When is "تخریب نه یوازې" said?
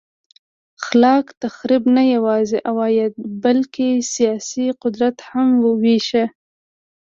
1.41-2.57